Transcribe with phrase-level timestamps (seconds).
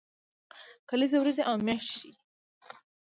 [0.89, 2.13] کلیزه ورځې او میاشتې ښيي